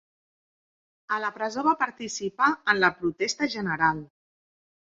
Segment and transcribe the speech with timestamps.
[1.17, 4.03] A la presó va participar en la protesta general.